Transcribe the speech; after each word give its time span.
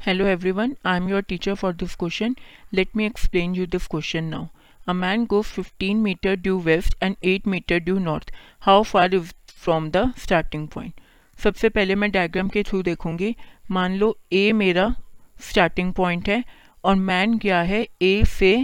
Hello 0.00 0.26
everyone 0.50 0.74
I 0.86 0.96
am 0.96 1.08
your 1.08 1.22
teacher 1.22 1.54
for 1.54 1.72
this 1.72 1.94
question 1.94 2.34
let 2.74 2.88
me 2.96 3.04
explain 3.06 3.54
you 3.54 3.66
this 3.66 3.86
question 3.86 4.24
now 4.24 4.46
a 4.86 4.92
man 4.92 5.24
go 5.24 5.40
fifteen 5.42 5.96
metre 5.96 6.34
due 6.34 6.58
west 6.58 7.02
and 7.02 7.14
eight 7.24 7.46
metre 7.46 7.78
due 7.78 7.98
north 7.98 8.30
how 8.60 8.82
far 8.82 9.14
is 9.14 9.32
from 9.54 9.90
the 9.90 10.12
starting 10.18 10.68
point 10.68 11.00
सबसे 11.38 11.68
पहले 11.68 11.94
मैं 11.94 12.10
diagram 12.10 12.48
के 12.48 12.62
through 12.62 12.82
देखूँगी। 12.82 13.34
मान 13.70 13.96
लो 13.96 14.16
ए 14.32 14.52
मेरा 14.52 14.94
starting 15.40 15.92
point 15.94 16.28
है 16.28 16.42
और 16.84 16.94
man 16.94 17.36
गया 17.38 17.60
है 17.62 17.86
ए 18.02 18.22
से 18.28 18.56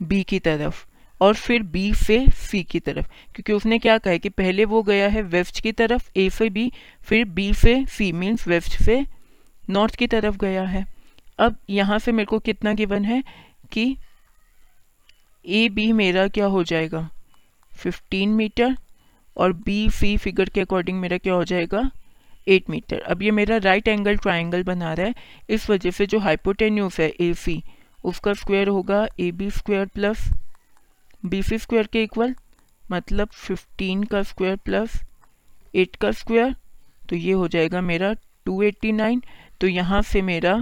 बी 0.00 0.22
की 0.22 0.38
तरफ़ 0.38 0.84
और 1.20 1.34
फिर 1.34 1.62
बी 1.62 1.92
से 1.94 2.24
सी 2.34 2.62
की 2.64 2.80
तरफ़। 2.80 3.08
क्योंकि 3.34 3.52
उसने 3.52 3.78
क्या 3.78 3.98
कहा 3.98 4.16
कि 4.16 4.28
पहले 4.28 4.64
वो 4.64 4.82
गया 4.82 5.08
है 5.08 5.22
वेस्ट 5.34 5.60
की 5.60 5.72
तरफ़ 5.72 6.10
ए 6.16 6.28
से 6.30 6.48
बी 6.50 6.70
फिर 7.02 7.24
बी 7.24 7.52
से 7.54 7.84
सी 7.88 8.12
मीन्स 8.12 8.46
वेस्ट 8.48 8.82
से 8.82 9.04
नॉर्थ 9.70 9.96
की 9.96 10.06
तरफ़ 10.06 10.36
गया 10.36 10.62
है। 10.62 10.86
अब 11.38 11.56
यहाँ 11.70 11.98
से 11.98 12.12
मेरे 12.12 12.26
को 12.26 12.38
कितना 12.38 12.72
गिवन 12.72 13.04
है 13.04 13.22
कि 13.72 13.96
ए 15.44 15.68
बी 15.68 15.92
मेरा 15.92 16.26
क्या 16.28 16.46
हो 16.46 16.62
जाएगा? 16.62 17.08
15 17.86 18.26
मीटर 18.26 18.76
और 19.36 19.52
बी 19.52 19.90
सी 19.90 20.16
फिगर 20.16 20.48
के 20.48 20.60
अकॉर्डिंग 20.60 21.00
मेरा 21.00 21.18
क्या 21.18 21.34
हो 21.34 21.44
जाएगा? 21.44 21.90
8 22.48 22.70
मीटर 22.70 23.00
अब 23.00 23.22
ये 23.22 23.30
मेरा 23.30 23.56
राइट 23.56 23.88
एंगल 23.88 24.16
ट्राइंगल 24.16 24.62
बना 24.62 24.92
रहा 24.92 25.06
है। 25.06 25.14
इस 25.50 25.70
वजह 25.70 25.90
से 25.90 26.06
जो 26.06 26.18
हाइपोटेन्यूस 26.18 27.00
है 27.00 27.08
ए 27.20 27.32
सी 27.34 27.62
उसका 28.04 28.32
स्क्वायर 28.32 28.68
होगा 28.68 29.06
A 29.20 29.30
B 29.32 29.50
square 29.50 29.86
plus 29.86 30.28
B 31.22 31.42
C 31.42 31.58
square 31.58 31.86
के 31.86 32.02
इक्वल 32.02 32.34
मतलब 32.84 33.28
15 33.48 34.06
का 34.08 34.22
स्क्वायर 34.22 34.56
प्लस 34.56 35.00
8 35.76 35.96
का 35.96 36.10
स्क्वायर 36.10 36.54
तो 37.08 37.16
ये 37.16 37.32
हो 37.32 37.48
जाएगा 37.48 37.80
मेरा 37.80 38.14
289 38.48 39.20
तो 39.62 39.68
यहाँ 39.68 40.02
से 40.02 40.22
मेरा 40.22 40.54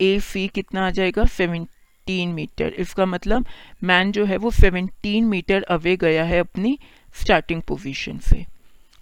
ए 0.00 0.18
सी 0.20 0.46
कितना 0.48 0.86
आ 0.86 0.90
जाएगा? 0.90 1.22
17 1.36 2.26
मीटर 2.32 2.72
इसका 2.78 3.06
मतलब 3.06 3.46
मैन 3.84 4.12
जो 4.12 4.24
है 4.24 4.36
वो 4.36 4.50
17 4.52 5.22
मीटर 5.22 5.62
अवे 5.62 5.96
गया 5.96 6.24
है 6.24 6.38
अपनी 6.38 6.78
स्टार्टिंग 7.14 7.62
पोजीशन 7.62 8.18
से. 8.18 8.44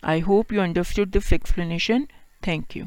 I 0.05 0.21
hope 0.21 0.53
you 0.53 0.61
understood 0.61 1.11
this 1.11 1.33
explanation 1.33 2.07
thank 2.47 2.77
you 2.77 2.87